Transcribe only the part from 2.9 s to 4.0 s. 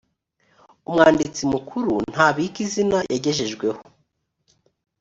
yagejejweho.